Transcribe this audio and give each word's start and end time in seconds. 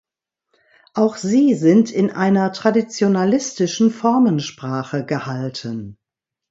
Auch 0.95 1.15
sie 1.17 1.53
sind 1.53 1.91
in 1.91 2.09
einer 2.09 2.51
traditionalistischen 2.53 3.91
Formensprache 3.91 5.05
gehalten. 5.05 5.99